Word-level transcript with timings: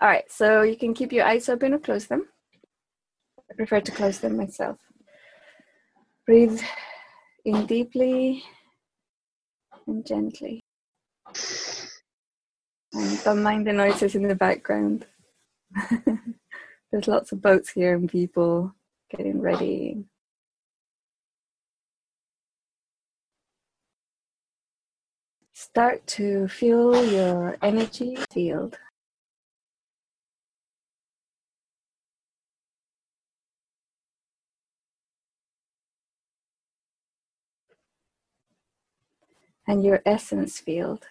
All 0.00 0.08
right, 0.08 0.30
so 0.30 0.62
you 0.62 0.76
can 0.76 0.92
keep 0.92 1.12
your 1.12 1.24
eyes 1.24 1.48
open 1.48 1.72
or 1.72 1.78
close 1.78 2.06
them. 2.06 2.26
I 3.50 3.54
prefer 3.54 3.80
to 3.80 3.92
close 3.92 4.18
them 4.18 4.36
myself. 4.36 4.76
Breathe 6.26 6.60
in 7.44 7.66
deeply 7.66 8.42
and 9.86 10.04
gently. 10.04 10.60
And 12.92 13.22
don't 13.24 13.42
mind 13.42 13.66
the 13.66 13.72
noises 13.72 14.14
in 14.14 14.26
the 14.26 14.34
background. 14.34 15.06
There's 16.90 17.08
lots 17.08 17.32
of 17.32 17.42
boats 17.42 17.70
here 17.70 17.94
and 17.94 18.08
people 18.08 18.74
getting 19.10 19.40
ready. 19.40 20.04
Start 25.52 26.06
to 26.08 26.48
feel 26.48 27.04
your 27.10 27.56
energy 27.62 28.16
field. 28.32 28.78
And 39.66 39.84
your 39.84 40.02
essence 40.04 40.60
field. 40.60 41.04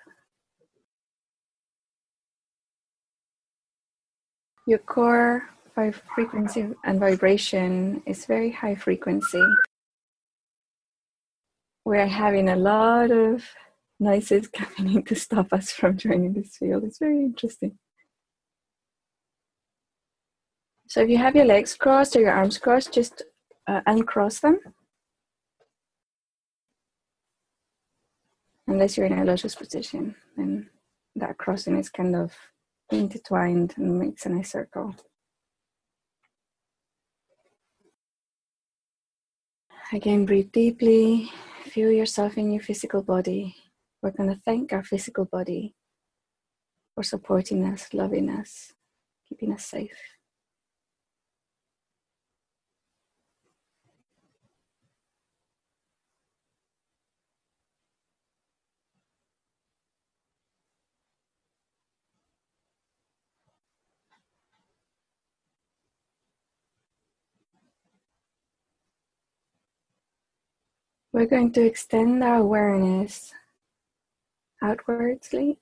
Your 4.68 4.80
core 4.80 5.50
frequency 6.16 6.70
and 6.86 7.00
vibration 7.00 8.02
is 8.06 8.26
very 8.26 8.52
high 8.52 8.76
frequency. 8.76 9.44
We're 11.84 12.08
having 12.08 12.50
a 12.50 12.56
lot 12.56 13.12
of 13.12 13.44
noises 14.00 14.48
coming 14.54 14.96
in 14.96 15.04
to 15.04 15.16
stop 15.16 15.52
us 15.52 15.72
from 15.72 15.98
joining 15.98 16.34
this 16.34 16.56
field. 16.58 16.84
It's 16.84 17.00
very 17.00 17.20
interesting. 17.20 17.78
So 20.88 21.02
if 21.02 21.10
you 21.10 21.18
have 21.18 21.36
your 21.36 21.46
legs 21.46 21.74
crossed 21.76 22.16
or 22.16 22.22
your 22.22 22.32
arms 22.32 22.58
crossed, 22.60 22.94
just 22.94 23.24
uh, 23.68 23.82
uncross 23.88 24.40
them 24.40 24.60
unless 28.74 28.98
you're 28.98 29.06
in 29.06 29.20
a 29.20 29.24
lotus 29.24 29.54
position, 29.54 30.16
then 30.36 30.68
that 31.16 31.38
crossing 31.38 31.78
is 31.78 31.90
kind 31.90 32.16
of 32.16 32.34
intertwined 32.92 33.76
and 33.78 34.00
makes 34.00 34.26
a 34.26 34.30
nice 34.30 34.52
circle. 34.52 34.96
Again, 39.92 40.26
breathe 40.26 40.52
deeply, 40.52 41.32
feel 41.66 41.92
yourself 41.92 42.36
in 42.38 42.52
your 42.52 42.64
physical 42.64 43.04
body. 43.04 43.56
We're 44.02 44.10
going 44.12 44.30
to 44.30 44.42
thank 44.44 44.74
our 44.74 44.84
physical 44.84 45.26
body 45.26 45.76
for 46.96 47.04
supporting 47.04 47.64
us, 47.66 47.94
loving 47.94 48.30
us, 48.30 48.74
keeping 49.30 49.54
us 49.54 49.66
safe. 49.66 50.13
We're 71.14 71.28
going 71.28 71.52
to 71.52 71.62
extend 71.64 72.24
our 72.24 72.38
awareness 72.38 73.32
outwardly 74.64 75.60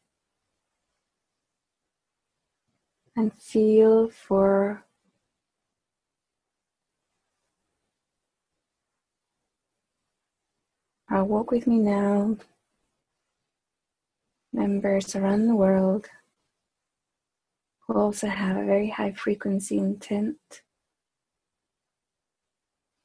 and 3.17 3.33
feel 3.33 4.09
for 4.09 4.85
our 11.09 11.25
Walk 11.25 11.51
With 11.51 11.67
Me 11.67 11.79
Now 11.79 12.37
members 14.53 15.17
around 15.17 15.47
the 15.47 15.55
world 15.55 16.07
who 17.81 17.95
also 17.95 18.27
have 18.27 18.55
a 18.55 18.63
very 18.63 18.89
high 18.89 19.11
frequency 19.11 19.77
intent 19.77 20.61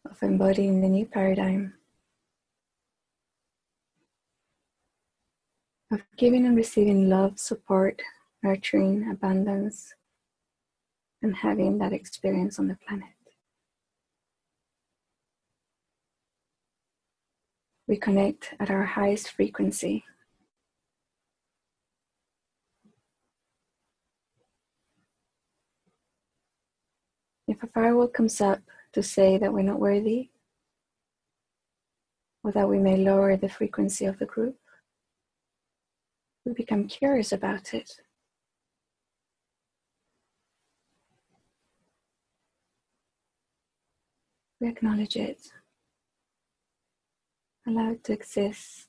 of 0.09 0.23
embodying 0.23 0.81
the 0.81 0.89
new 0.89 1.07
paradigm. 1.07 1.76
Of 5.93 6.03
giving 6.17 6.47
and 6.47 6.57
receiving 6.57 7.09
love, 7.09 7.39
support, 7.39 8.03
nurturing, 8.43 9.09
abundance, 9.11 9.95
and 11.23 11.37
having 11.37 11.79
that 11.79 11.93
experience 11.93 12.59
on 12.59 12.69
the 12.69 12.77
planet. 12.87 13.09
We 17.89 17.97
connect 17.97 18.55
at 18.59 18.71
our 18.71 18.85
highest 18.85 19.31
frequency. 19.31 20.05
If 27.47 27.63
a 27.63 27.69
firewall 27.69 28.09
comes 28.09 28.41
up 28.41 28.61
to 28.93 29.05
say 29.05 29.39
that 29.39 29.53
we're 29.53 29.63
not 29.63 29.79
worthy, 29.79 30.31
or 32.43 32.51
that 32.51 32.69
we 32.69 32.81
may 32.81 32.97
lower 32.97 33.37
the 33.37 33.49
frequency 33.49 34.05
of 34.05 34.19
the 34.19 34.27
group, 34.27 34.59
we 36.47 36.53
become 36.53 36.87
curious 36.87 37.33
about 37.33 37.75
it. 37.75 38.01
We 44.61 44.69
acknowledge 44.69 45.17
it, 45.17 45.51
allow 47.67 47.91
it 47.91 48.05
to 48.05 48.13
exist. 48.13 48.87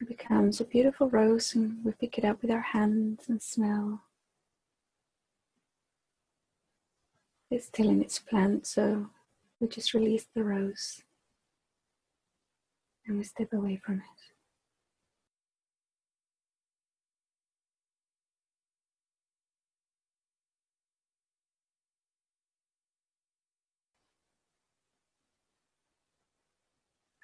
It 0.00 0.08
becomes 0.08 0.60
a 0.60 0.64
beautiful 0.64 1.08
rose, 1.08 1.54
and 1.54 1.82
we 1.82 1.92
pick 1.92 2.18
it 2.18 2.24
up 2.24 2.42
with 2.42 2.50
our 2.50 2.60
hands 2.60 3.24
and 3.28 3.42
smell. 3.42 4.03
It's 7.50 7.66
still 7.66 7.88
in 7.88 8.02
its 8.02 8.18
plant, 8.18 8.66
so 8.66 9.10
we 9.60 9.68
just 9.68 9.94
release 9.94 10.26
the 10.34 10.42
rose 10.42 11.02
and 13.06 13.18
we 13.18 13.24
step 13.24 13.52
away 13.52 13.76
from 13.76 13.96
it. 13.96 14.34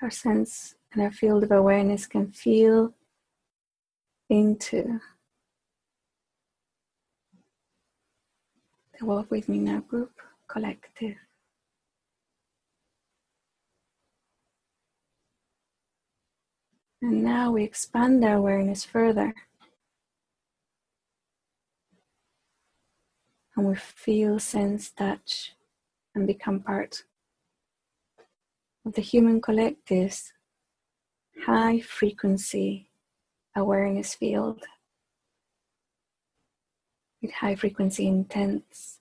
Our 0.03 0.11
sense 0.11 0.77
and 0.93 1.03
our 1.03 1.11
field 1.11 1.45
of 1.45 1.51
awareness 1.51 2.07
can 2.07 2.33
feel 2.33 2.95
into 4.31 5.01
the 9.01 9.07
Walk 9.07 9.31
With 9.31 9.49
Me 9.49 9.59
Now 9.59 9.81
group 9.81 10.13
collective. 10.47 11.17
And 17.01 17.25
now 17.25 17.53
we 17.53 17.65
expand 17.65 18.23
our 18.23 18.35
awareness 18.35 18.85
further. 18.85 19.35
And 23.57 23.67
we 23.67 23.75
feel, 23.75 24.39
sense, 24.39 24.91
touch, 24.91 25.55
and 26.15 26.27
become 26.27 26.61
part 26.61 27.05
of 28.85 28.93
the 28.93 29.01
human 29.01 29.41
collective's 29.41 30.35
high 31.47 31.81
frequency 31.81 32.91
awareness 33.57 34.15
field 34.15 34.63
with 37.21 37.33
high 37.33 37.55
frequency 37.55 38.07
intents 38.07 38.99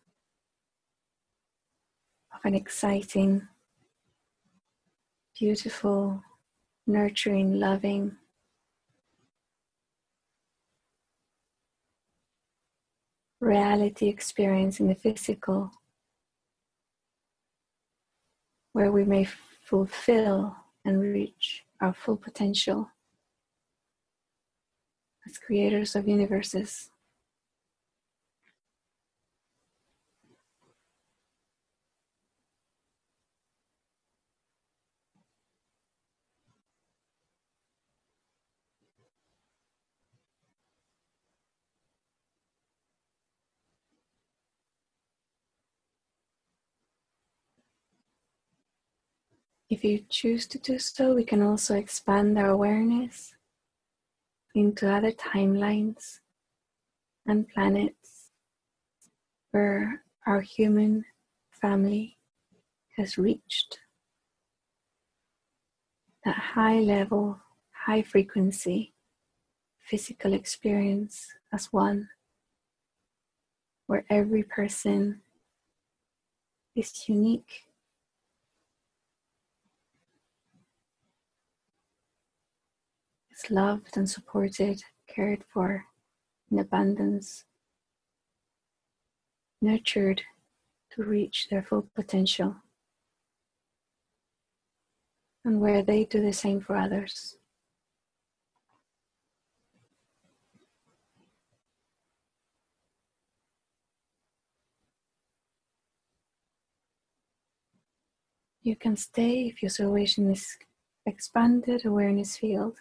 of 2.33 2.39
an 2.43 2.55
exciting, 2.55 3.47
beautiful, 5.37 6.21
nurturing, 6.85 7.59
loving, 7.59 8.15
reality 13.39 14.07
experience 14.07 14.79
in 14.79 14.87
the 14.87 14.95
physical, 14.95 15.71
where 18.73 18.91
we 18.91 19.03
may 19.03 19.25
fulfill 19.61 20.55
and 20.83 21.01
reach 21.01 21.63
our 21.81 21.93
full 21.93 22.17
potential 22.17 22.89
as 25.25 25.37
creators 25.37 25.95
of 25.95 26.07
universes. 26.07 26.89
If 49.69 49.83
you 49.83 50.03
choose 50.09 50.47
to 50.47 50.57
do 50.57 50.79
so, 50.79 51.13
we 51.13 51.23
can 51.23 51.43
also 51.43 51.75
expand 51.75 52.37
our 52.39 52.49
awareness 52.49 53.35
into 54.55 54.91
other 54.91 55.11
timelines 55.11 56.19
and 57.27 57.47
planets 57.47 58.31
where 59.51 60.03
our 60.25 60.41
human 60.41 61.05
family 61.51 62.17
has 62.97 63.17
reached 63.17 63.79
that 66.25 66.35
high 66.35 66.79
level, 66.79 67.39
high 67.85 68.01
frequency 68.01 68.93
physical 69.79 70.33
experience 70.33 71.27
as 71.53 71.71
one, 71.73 72.09
where 73.87 74.05
every 74.09 74.43
person 74.43 75.21
is 76.75 77.07
unique. 77.07 77.68
Is 83.41 83.51
loved 83.51 83.95
and 83.95 84.09
supported, 84.09 84.83
cared 85.07 85.45
for 85.45 85.85
in 86.51 86.59
abundance, 86.59 87.45
nurtured 89.61 90.23
to 90.91 91.03
reach 91.03 91.47
their 91.49 91.63
full 91.63 91.89
potential, 91.95 92.57
and 95.45 95.61
where 95.61 95.83
they 95.83 96.03
do 96.03 96.21
the 96.21 96.33
same 96.33 96.59
for 96.59 96.75
others. 96.75 97.37
You 108.61 108.75
can 108.75 108.97
stay 108.97 109.47
if 109.47 109.63
your 109.63 109.69
situation 109.69 110.29
is 110.29 110.57
expanded 111.05 111.85
awareness 111.85 112.35
field 112.35 112.75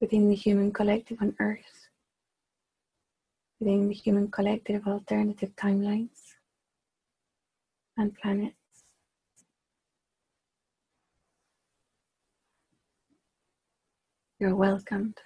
within 0.00 0.28
the 0.28 0.34
human 0.34 0.72
collective 0.72 1.18
on 1.20 1.34
Earth, 1.40 1.88
within 3.60 3.88
the 3.88 3.94
human 3.94 4.30
collective 4.30 4.76
of 4.76 4.86
alternative 4.86 5.54
timelines 5.56 6.34
and 7.96 8.14
planets. 8.14 8.54
You're 14.38 14.54
welcomed. 14.54 15.20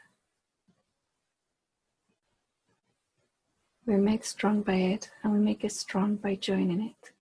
We're 3.85 3.99
made 3.99 4.25
strong 4.25 4.63
by 4.63 4.77
it, 4.77 5.11
and 5.23 5.33
we 5.33 5.39
make 5.41 5.65
it 5.65 5.73
strong 5.73 6.17
by 6.17 6.37
joining 6.37 6.81
it. 6.81 7.13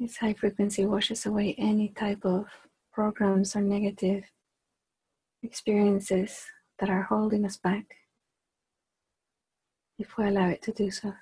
This 0.00 0.16
high 0.16 0.32
frequency 0.32 0.86
washes 0.86 1.26
away 1.26 1.54
any 1.58 1.90
type 1.90 2.24
of 2.24 2.46
programs 2.90 3.54
or 3.54 3.60
negative 3.60 4.24
experiences 5.42 6.46
that 6.78 6.88
are 6.88 7.02
holding 7.02 7.44
us 7.44 7.58
back 7.58 7.84
if 9.98 10.16
we 10.16 10.26
allow 10.26 10.48
it 10.48 10.62
to 10.62 10.72
do 10.72 10.90
so. 10.90 11.12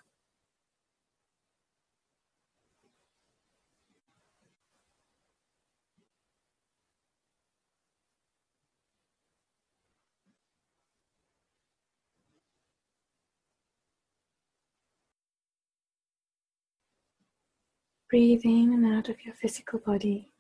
Breathe 18.11 18.41
in 18.45 18.73
and 18.73 18.87
out 18.87 19.11
of 19.11 19.23
your 19.23 19.35
physical 19.35 19.79
body. 19.81 20.31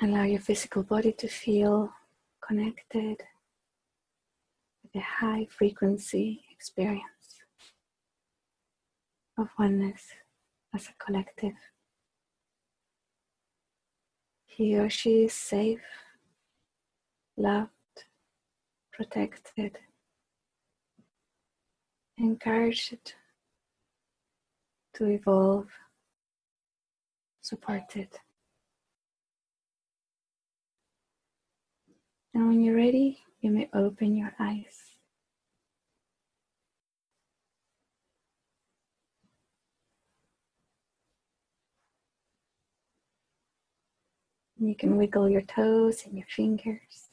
Allow 0.00 0.22
your 0.22 0.40
physical 0.40 0.82
body 0.82 1.12
to 1.12 1.28
feel 1.28 1.92
connected 2.40 3.18
with 4.82 4.94
a 4.94 5.00
high 5.00 5.46
frequency 5.50 6.44
experience 6.50 7.42
of 9.36 9.48
oneness 9.58 10.06
as 10.74 10.86
a 10.86 11.04
collective. 11.04 11.58
He 14.46 14.78
or 14.78 14.88
she 14.88 15.24
is 15.24 15.34
safe, 15.34 15.84
loved, 17.36 17.70
protected 18.94 19.76
encouraged 22.20 23.14
to 24.94 25.06
evolve, 25.06 25.68
supported. 27.40 28.08
And 32.34 32.48
when 32.48 32.62
you're 32.62 32.76
ready, 32.76 33.18
you 33.40 33.50
may 33.50 33.68
open 33.72 34.16
your 34.16 34.34
eyes. 34.38 34.76
You 44.58 44.74
can 44.74 44.96
wiggle 44.98 45.28
your 45.30 45.40
toes 45.40 46.02
and 46.04 46.18
your 46.18 46.26
fingers 46.28 47.08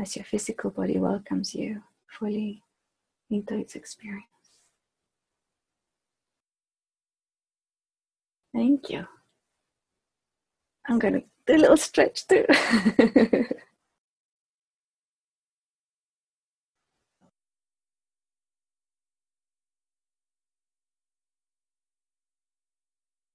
as 0.00 0.14
your 0.14 0.24
physical 0.24 0.70
body 0.70 0.98
welcomes 0.98 1.52
you 1.52 1.82
fully 2.06 2.62
into 3.30 3.54
experience. 3.74 4.24
Thank 8.54 8.90
you. 8.90 9.06
I'm 10.88 10.98
going 10.98 11.14
to 11.14 11.22
do 11.46 11.56
a 11.56 11.58
little 11.58 11.76
stretch 11.76 12.26
too. 12.26 12.46